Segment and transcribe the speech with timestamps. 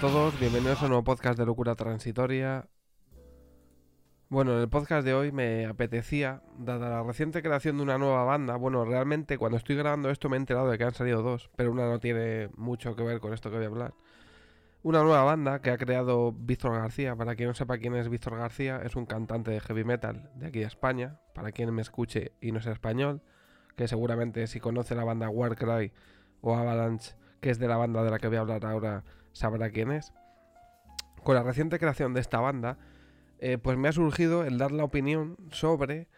[0.00, 2.66] todos, bienvenidos a un nuevo podcast de Locura Transitoria.
[4.28, 8.24] Bueno, en el podcast de hoy me apetecía, dada la reciente creación de una nueva
[8.24, 11.48] banda, bueno, realmente cuando estoy grabando esto me he enterado de que han salido dos,
[11.56, 13.94] pero una no tiene mucho que ver con esto que voy a hablar.
[14.82, 18.36] Una nueva banda que ha creado Víctor García, para quien no sepa quién es Víctor
[18.36, 22.32] García, es un cantante de heavy metal de aquí de España, para quien me escuche
[22.40, 23.22] y no sea español,
[23.76, 25.92] que seguramente si conoce la banda Warcry
[26.40, 29.04] o Avalanche, que es de la banda de la que voy a hablar ahora,
[29.38, 30.12] sabrá quién es.
[31.22, 32.78] Con la reciente creación de esta banda,
[33.38, 36.08] eh, pues me ha surgido el dar la opinión sobre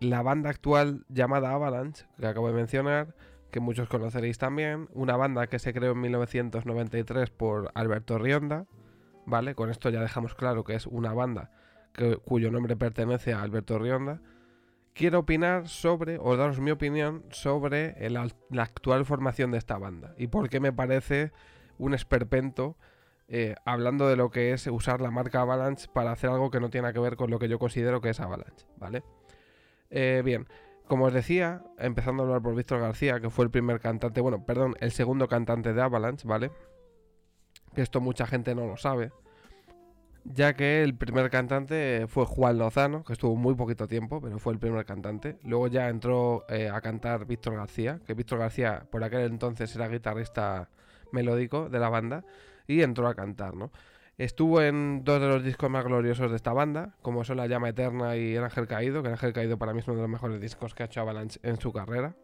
[0.00, 3.14] la banda actual llamada Avalanche, que acabo de mencionar,
[3.50, 8.66] que muchos conoceréis también, una banda que se creó en 1993 por Alberto Rionda,
[9.26, 9.54] ¿vale?
[9.54, 11.50] Con esto ya dejamos claro que es una banda
[12.24, 14.20] cuyo nombre pertenece a Alberto Rionda.
[14.94, 20.26] Quiero opinar sobre, o daros mi opinión sobre la actual formación de esta banda y
[20.26, 21.32] por qué me parece
[21.78, 22.76] un esperpento
[23.28, 26.70] eh, hablando de lo que es usar la marca Avalanche para hacer algo que no
[26.70, 29.02] tiene que ver con lo que yo considero que es Avalanche, ¿vale?
[29.90, 30.46] Eh, bien,
[30.86, 34.44] como os decía, empezando a hablar por Víctor García, que fue el primer cantante, bueno,
[34.46, 36.50] perdón, el segundo cantante de Avalanche, ¿vale?
[37.74, 39.12] Que esto mucha gente no lo sabe.
[40.24, 44.54] Ya que el primer cantante fue Juan Lozano, que estuvo muy poquito tiempo, pero fue
[44.54, 45.38] el primer cantante.
[45.42, 49.88] Luego ya entró eh, a cantar Víctor García, que Víctor García por aquel entonces era
[49.88, 50.70] guitarrista
[51.12, 52.24] melódico de la banda
[52.66, 53.70] y entró a cantar, ¿no?
[54.18, 57.68] Estuvo en dos de los discos más gloriosos de esta banda, como son La Llama
[57.68, 60.10] Eterna y El Ángel Caído, que El Ángel Caído para mí es uno de los
[60.10, 62.16] mejores discos que ha hecho Avalanche en su carrera.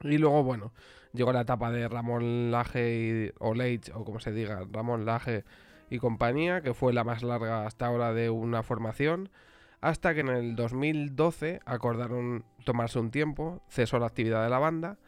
[0.00, 0.72] Y luego, bueno,
[1.12, 5.44] llegó la etapa de Ramón Laje y, o o como se diga, Ramón Laje
[5.90, 9.30] y compañía, que fue la más larga hasta ahora de una formación,
[9.82, 14.98] hasta que en el 2012 acordaron tomarse un tiempo, cesó la actividad de la banda,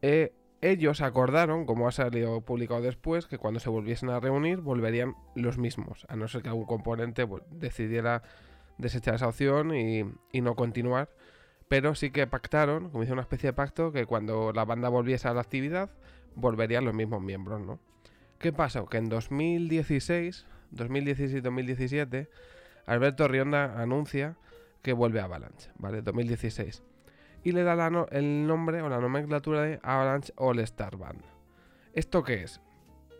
[0.00, 0.32] eh,
[0.70, 5.58] ellos acordaron, como ha salido publicado después, que cuando se volviesen a reunir volverían los
[5.58, 8.22] mismos, a no ser que algún componente decidiera
[8.78, 10.04] desechar esa opción y,
[10.40, 11.10] no continuar.
[11.68, 15.26] Pero sí que pactaron, como hizo una especie de pacto, que cuando la banda volviese
[15.26, 15.90] a la actividad,
[16.36, 17.80] volverían los mismos miembros, ¿no?
[18.38, 18.86] ¿Qué pasó?
[18.86, 22.28] Que en 2016, 2016-2017,
[22.86, 24.36] Alberto Rionda anuncia
[24.82, 26.02] que vuelve a Avalanche, ¿vale?
[26.02, 26.82] 2016
[27.46, 31.22] y le da el nombre o la nomenclatura de Avalanche All Star Band.
[31.92, 32.60] ¿Esto qué es?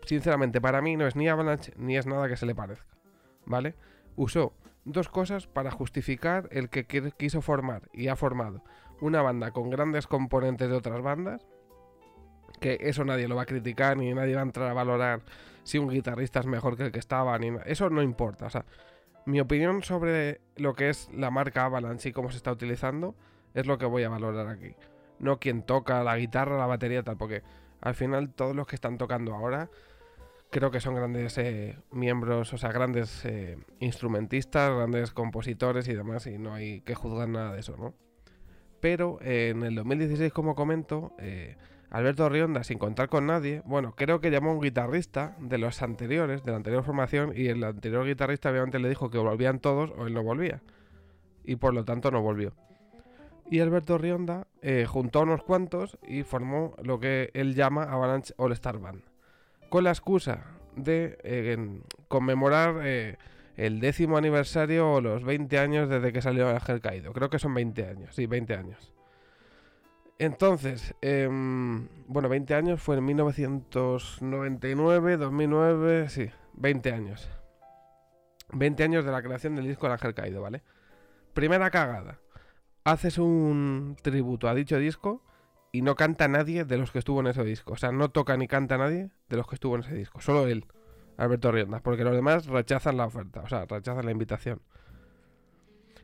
[0.05, 2.97] Sinceramente, para mí no es ni Avalanche ni es nada que se le parezca,
[3.45, 3.75] ¿vale?
[4.17, 4.51] Usó
[4.83, 6.85] dos cosas para justificar el que
[7.15, 8.65] quiso formar y ha formado
[8.99, 11.47] una banda con grandes componentes de otras bandas,
[12.59, 15.21] que eso nadie lo va a criticar ni nadie va a entrar a valorar
[15.63, 18.65] si un guitarrista es mejor que el que estaba, ni eso no importa, o sea,
[19.25, 23.15] mi opinión sobre lo que es la marca Avalanche y cómo se está utilizando
[23.57, 24.75] es lo que voy a valorar aquí.
[25.19, 27.41] No quien toca la guitarra, la batería, tal, porque
[27.81, 29.69] al final todos los que están tocando ahora
[30.51, 36.27] creo que son grandes eh, miembros, o sea, grandes eh, instrumentistas, grandes compositores y demás,
[36.27, 37.95] y no hay que juzgar nada de eso, ¿no?
[38.79, 41.13] Pero eh, en el 2016, como comento,
[41.89, 45.81] Alberto Rionda, sin contar con nadie, bueno, creo que llamó a un guitarrista de los
[45.81, 49.91] anteriores, de la anterior formación, y el anterior guitarrista obviamente le dijo que volvían todos
[49.97, 50.61] o él no volvía.
[51.43, 52.53] Y por lo tanto no volvió
[53.49, 58.33] y Alberto Rionda eh, juntó a unos cuantos y formó lo que él llama Avalanche
[58.37, 59.01] All Star Band,
[59.69, 63.17] con la excusa de eh, conmemorar eh,
[63.55, 67.13] el décimo aniversario o los 20 años desde que salió Ángel Caído.
[67.13, 68.91] Creo que son 20 años, sí, 20 años.
[70.19, 77.29] Entonces, em, bueno, 20 años fue en 1999, 2009, sí, 20 años.
[78.51, 80.61] 20 años de la creación del disco El Ángel Caído, ¿vale?
[81.33, 82.19] Primera cagada
[82.87, 85.21] haces un tributo a dicho disco
[85.73, 87.73] y no canta nadie de los que estuvo en ese disco.
[87.73, 90.21] O sea, no toca ni canta nadie de los que estuvo en ese disco.
[90.21, 90.65] Solo él,
[91.17, 94.61] Alberto Rionda, porque los demás rechazan la oferta, o sea, rechazan la invitación.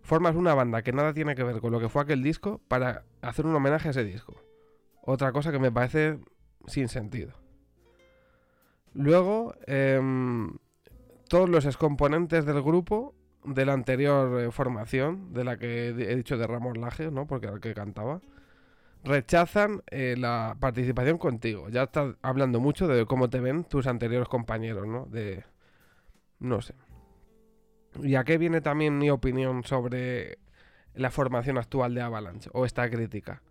[0.02, 3.06] Formas una banda que nada tiene que ver con lo que fue aquel disco para
[3.22, 4.36] hacer un homenaje a ese disco.
[5.02, 6.20] Otra cosa que me parece
[6.68, 7.32] sin sentido.
[8.94, 10.58] Luego, em,
[11.30, 13.16] todos los excomponentes del grupo
[13.46, 17.28] de la anterior eh, formación, de la que he dicho de Ramón Laje, ¿no?
[17.28, 18.22] Porque era el que cantaba,
[19.04, 21.70] rechazan eh, la participación contigo.
[21.70, 25.06] Ya estás hablando mucho de cómo te ven tus anteriores compañeros, ¿no?
[25.06, 25.44] De...
[26.40, 26.74] No sé.
[28.02, 30.40] ¿Y a qué viene también mi opinión sobre
[30.94, 33.42] la formación actual de Avalanche o esta crítica?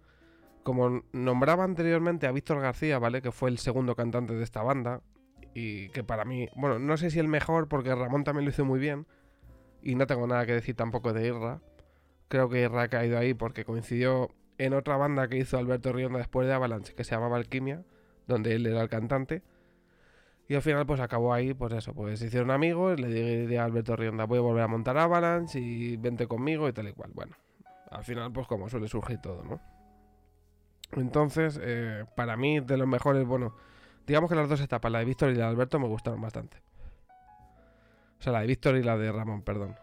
[0.62, 3.22] Como nombraba anteriormente a Víctor García, ¿vale?
[3.22, 5.00] Que fue el segundo cantante de esta banda
[5.54, 8.64] y que para mí, bueno, no sé si el mejor porque Ramón también lo hizo
[8.64, 9.06] muy bien,
[9.82, 11.60] y no tengo nada que decir tampoco de Irra.
[12.28, 16.18] Creo que Irra ha caído ahí porque coincidió en otra banda que hizo Alberto Rionda
[16.18, 17.82] después de Avalanche, que se llamaba Alquimia,
[18.26, 19.42] donde él era el cantante.
[20.48, 23.64] Y al final, pues acabó ahí, pues eso, pues se hicieron amigos, le dije a
[23.64, 27.10] Alberto Rionda, voy a volver a montar Avalanche y vente conmigo y tal y cual.
[27.14, 27.36] Bueno,
[27.90, 29.60] al final, pues como suele surgir todo, ¿no?
[30.92, 33.54] Entonces, eh, para mí, de los mejores, bueno,
[34.06, 36.58] digamos que las dos etapas, la de Víctor y la de Alberto, me gustaron bastante.
[38.22, 39.74] O sea, la de Víctor y la de Ramón, perdón.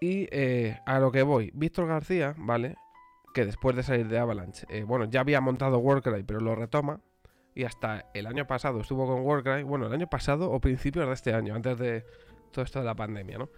[0.00, 2.76] Y eh, a lo que voy, Víctor García, ¿vale?
[3.34, 7.00] Que después de salir de Avalanche, eh, bueno, ya había montado Warcry, pero lo retoma.
[7.54, 9.62] Y hasta el año pasado estuvo con Warcry.
[9.62, 12.06] Bueno, el año pasado o principios de este año, antes de
[12.50, 13.50] todo esto de la pandemia, ¿no?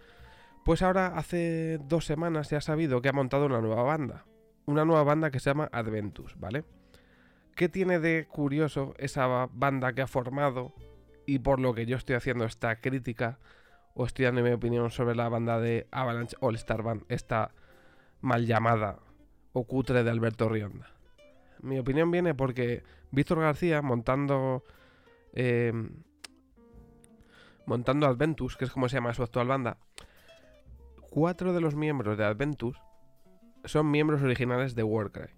[0.65, 4.25] Pues ahora hace dos semanas se ha sabido que ha montado una nueva banda.
[4.67, 6.65] Una nueva banda que se llama Adventus, ¿vale?
[7.55, 10.73] ¿Qué tiene de curioso esa banda que ha formado
[11.27, 13.39] y por lo que yo estoy haciendo esta crítica
[13.95, 17.53] o estoy dando mi opinión sobre la banda de Avalanche All Star Band, esta
[18.21, 18.99] mal llamada
[19.53, 20.89] o cutre de Alberto Rionda?
[21.61, 24.65] Mi opinión viene porque Víctor García montando
[25.33, 25.91] em,
[27.67, 29.79] montando Adventus, que es como se llama su actual banda,
[31.11, 32.81] cuatro de los miembros de Adventus
[33.65, 35.31] son miembros originales de Warcry.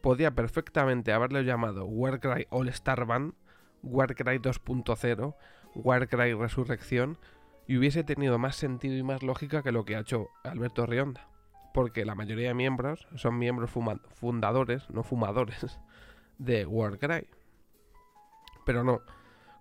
[0.00, 3.34] Podía perfectamente haberle llamado Warcry All Star Band,
[3.82, 5.34] Warcry 2.0,
[5.74, 7.18] Warcry Resurrección,
[7.66, 11.28] y hubiese tenido más sentido y más lógica que lo que ha hecho Alberto Rionda.
[11.74, 15.78] Porque la mayoría de miembros son miembros fundadores, no fumadores,
[16.38, 17.28] de Warcry.
[18.66, 19.00] Pero no,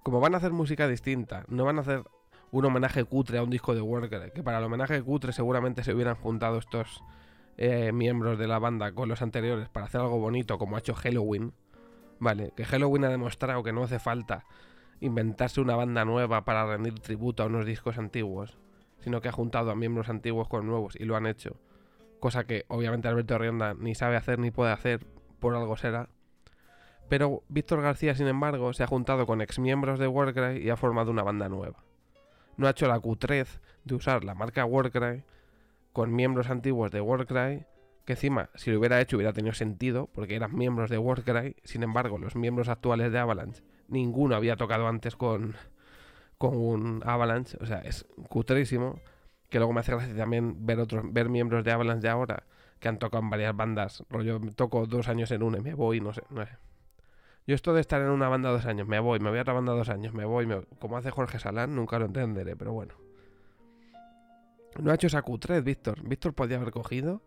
[0.03, 2.03] como van a hacer música distinta, no van a hacer
[2.51, 5.93] un homenaje cutre a un disco de Warcry, que para el homenaje cutre seguramente se
[5.93, 7.03] hubieran juntado estos
[7.57, 10.93] eh, miembros de la banda con los anteriores para hacer algo bonito como ha hecho
[10.95, 11.53] Halloween.
[12.21, 14.45] Vale, que Halloween ha demostrado que no hace falta
[15.01, 18.57] inventarse una banda nueva para rendir tributo a unos discos antiguos,
[18.99, 21.59] sino que ha juntado a miembros antiguos con nuevos y lo han hecho.
[22.21, 25.05] Cosa que obviamente Alberto Rionda ni sabe hacer ni puede hacer,
[25.41, 26.07] por algo será.
[27.09, 30.77] Pero Víctor García, sin embargo, se ha juntado con ex miembros de Warcry y ha
[30.77, 31.83] formado una banda nueva
[32.61, 35.23] no ha hecho la cutrez de usar la marca Warcry
[35.93, 37.65] con miembros antiguos de Warcry,
[38.05, 41.55] que encima, si lo hubiera hecho, hubiera tenido sentido, porque eran miembros de Warcry.
[41.63, 45.55] Sin embargo, los miembros actuales de Avalanche, ninguno había tocado antes con,
[46.37, 47.57] con un Avalanche.
[47.61, 48.99] O sea, es cutrísimo.
[49.49, 52.43] Que luego me hace gracia también ver otros, ver miembros de Avalanche de ahora
[52.81, 54.03] que han tocado en varias bandas.
[54.09, 56.57] Rollo, toco dos años en una y me voy, no sé, no sé.
[57.47, 59.53] Yo esto de estar en una banda dos años, me voy, me voy a otra
[59.53, 60.47] banda dos años, me voy,
[60.79, 62.95] como hace Jorge Salán, nunca lo entenderé, pero bueno.
[64.79, 66.01] No ha hecho esa Q3, Víctor.
[66.07, 67.21] Víctor podía haber cogido,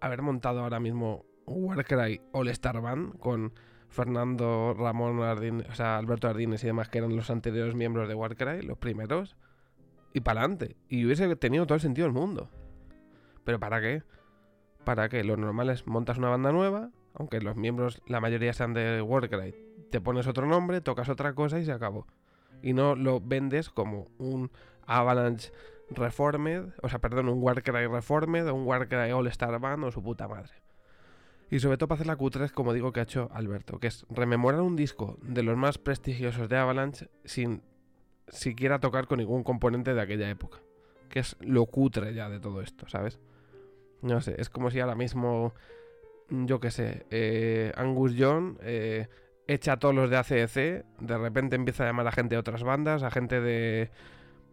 [0.00, 3.52] haber montado ahora mismo Warcry All Star Band con
[3.88, 8.62] Fernando, Ramón, o sea, Alberto Ardines y demás, que eran los anteriores miembros de Warcry,
[8.62, 9.36] los primeros,
[10.12, 10.76] y para adelante.
[10.88, 12.50] Y hubiese tenido todo el sentido del mundo.
[13.44, 14.02] ¿Pero para qué?
[14.84, 15.24] ¿Para qué?
[15.24, 19.54] Lo normal es montas una banda nueva, aunque los miembros, la mayoría sean de Warcry,
[19.90, 22.06] te pones otro nombre, tocas otra cosa y se acabó.
[22.62, 24.50] Y no lo vendes como un
[24.86, 25.52] Avalanche
[25.90, 30.02] Reformed, o sea, perdón, un Warcry Reformed o un Warcry All Star Band o su
[30.02, 30.52] puta madre.
[31.50, 34.04] Y sobre todo para hacer la Q3, como digo que ha hecho Alberto, que es
[34.10, 37.62] rememorar un disco de los más prestigiosos de Avalanche sin
[38.28, 40.58] siquiera tocar con ningún componente de aquella época.
[41.08, 43.20] Que es lo cutre ya de todo esto, ¿sabes?
[44.02, 45.54] No sé, es como si ahora mismo
[46.28, 49.08] yo qué sé, eh, Angus John eh,
[49.46, 52.62] echa a todos los de ACDC, de repente empieza a llamar a gente de otras
[52.62, 53.90] bandas, a gente de,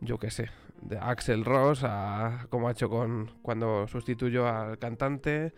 [0.02, 0.50] yo qué sé,
[0.86, 5.54] de Axel Ross, a, como ha hecho con cuando sustituyó al cantante,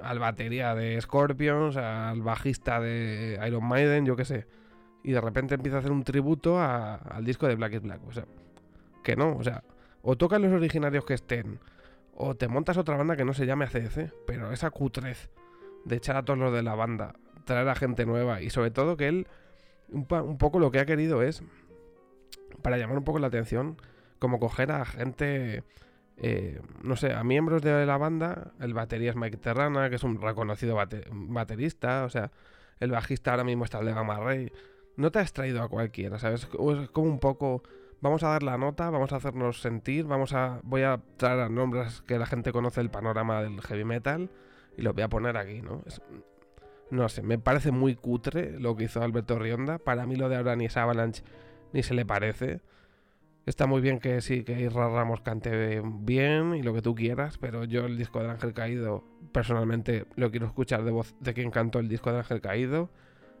[0.00, 4.46] al batería de Scorpions, al bajista de Iron Maiden, yo qué sé.
[5.04, 8.00] Y de repente empieza a hacer un tributo al disco de Black is Black.
[8.06, 8.24] O sea,
[9.02, 9.64] que no, o sea,
[10.02, 11.58] o tocan los originarios que estén,
[12.14, 15.30] o te montas otra banda que no se llame ACDC, pero esa cutrez
[15.84, 17.14] de echar a todos los de la banda,
[17.44, 19.26] traer a gente nueva y sobre todo que él
[19.92, 20.06] un,
[20.38, 21.42] poco lo que ha querido es,
[22.62, 23.76] para llamar un poco la atención,
[24.22, 25.64] como coger a gente,
[26.16, 30.04] eh, no sé, a miembros de la banda, el batería es Mike Terrana, que es
[30.04, 30.78] un reconocido
[31.10, 32.30] baterista, o sea,
[32.78, 34.52] el bajista ahora mismo está el de Gamma Ray.
[34.96, 36.42] No te has traído a cualquiera, ¿sabes?
[36.44, 37.64] Es como un poco
[38.00, 41.48] vamos a dar la nota, vamos a hacernos sentir, vamos a voy a traer a
[41.48, 44.30] nombres que la gente conoce el panorama del heavy metal
[44.76, 45.82] y lo voy a poner aquí, ¿no?
[46.90, 49.78] no sé, me parece muy cutre lo que hizo Alberto Rionda.
[49.78, 51.24] Para mí lo de ahora ni es Avalanche
[51.72, 52.60] ni se le parece.
[53.44, 57.38] Está muy bien que sí, que Isra Ramos cante bien y lo que tú quieras,
[57.38, 61.50] pero yo el disco de Ángel Caído, personalmente lo quiero escuchar de voz de quien
[61.50, 62.90] cantó el disco de Ángel Caído.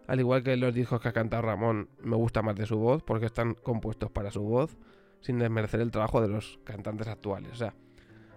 [0.08, 3.04] Al igual que los discos que ha cantado Ramón, me gusta más de su voz,
[3.04, 4.76] porque están compuestos para su voz,
[5.20, 7.52] sin desmerecer el trabajo de los cantantes actuales.
[7.52, 7.74] O sea,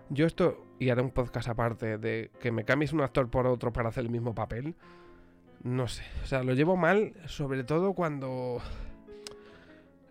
[0.10, 3.74] yo esto, y haré un podcast aparte, de que me cambies un actor por otro
[3.74, 4.76] para hacer el mismo papel,
[5.64, 6.04] no sé.
[6.22, 8.62] O sea, lo llevo mal, sobre todo cuando...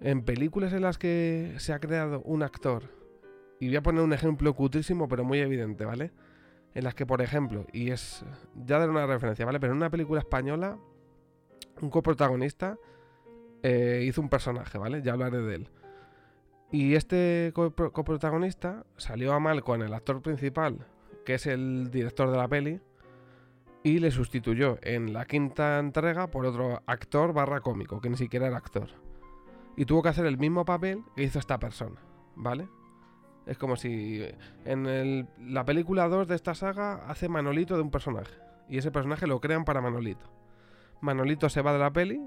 [0.01, 2.85] En películas en las que se ha creado un actor,
[3.61, 6.13] y voy a poner un ejemplo cutrísimo pero muy evidente, ¿vale?
[6.75, 8.25] En las que, por ejemplo, y es
[8.67, 9.61] ya dar una referencia, ¿vale?
[9.61, 10.77] Pero en una película española,
[11.81, 12.77] un coprotagonista
[13.63, 15.01] eh, hizo un personaje, ¿vale?
[15.03, 15.69] Ya hablaré de él.
[16.71, 20.87] Y este coprotagonista salió a mal con el actor principal,
[21.25, 22.81] que es el director de la peli,
[23.85, 28.49] y le sustituyó en la quinta entrega por otro actor barra cómico, que ni siquiera
[28.49, 28.89] era actor.
[29.77, 32.01] Y tuvo que hacer el mismo papel que hizo esta persona,
[32.37, 32.69] ¿vale?
[33.47, 34.25] Es como si
[34.65, 38.35] en la película 2 de esta saga hace Manolito de un personaje.
[38.69, 40.25] Y ese personaje lo crean para Manolito.
[41.01, 42.21] Manolito se va de la peli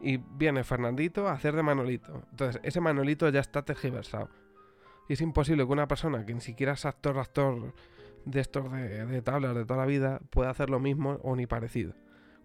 [0.00, 2.22] y viene Fernandito a hacer de Manolito.
[2.30, 4.28] Entonces, ese Manolito ya está tergiversado.
[5.08, 7.74] Y es imposible que una persona que ni siquiera es actor, actor
[8.24, 11.94] de estos de, tablas de toda la vida pueda hacer lo mismo o ni parecido.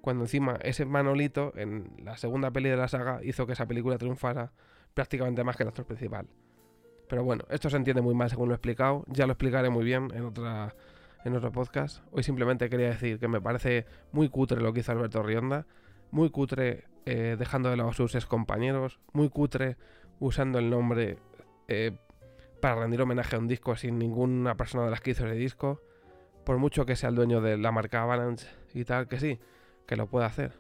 [0.06, 3.98] Cuando encima ese Manolito en la segunda peli de la saga hizo que esa película
[3.98, 4.52] triunfara
[4.94, 6.28] prácticamente más que el actor principal.
[7.10, 9.04] Pero bueno, esto se entiende muy mal según lo he explicado.
[9.08, 10.76] Ya lo explicaré muy bien en otra
[11.24, 12.04] en otro podcast.
[12.12, 15.66] Hoy simplemente quería decir que me parece muy cutre lo que hizo Alberto Rionda.
[16.12, 19.00] Muy cutre eh, dejando de lado a sus ex compañeros.
[19.12, 19.76] Muy cutre
[20.20, 21.18] usando el nombre
[21.68, 21.98] eh,
[22.62, 25.82] para rendir homenaje a un disco sin ninguna persona de las que hizo ese disco.
[26.44, 28.46] Por mucho que sea el dueño de la marca Avalanche
[28.76, 29.40] y tal, que sí,
[29.86, 30.54] que lo puede hacer.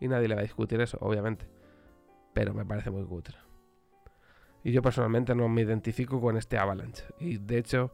[0.00, 1.46] Y nadie le va a discutir eso, obviamente.
[2.32, 3.36] Pero me parece muy cutre.
[4.62, 7.04] Y yo personalmente no me identifico con este Avalanche.
[7.18, 7.92] Y de hecho,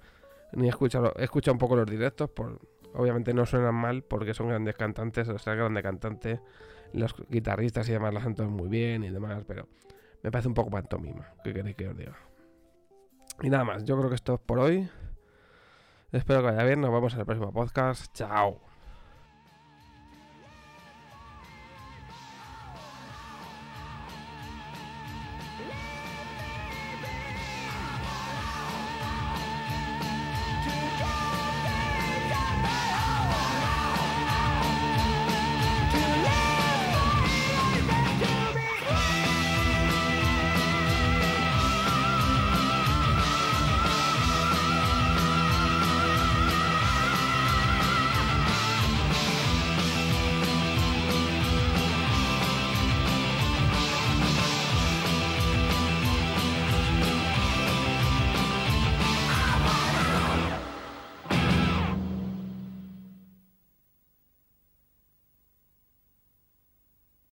[0.52, 2.30] ni he escuchado, he escuchado un poco los directos.
[2.30, 2.60] Por,
[2.94, 5.28] obviamente no suenan mal porque son grandes cantantes.
[5.28, 6.40] O sea, grande cantante.
[6.92, 9.44] Los guitarristas y demás hacen todos muy bien y demás.
[9.46, 9.68] Pero
[10.22, 11.32] me parece un poco pantomima.
[11.42, 12.16] ¿Qué queréis que os diga?
[13.42, 14.88] Y nada más, yo creo que esto es por hoy.
[16.12, 16.80] Espero que vaya bien.
[16.80, 18.12] Nos vemos en el próximo podcast.
[18.14, 18.75] Chao.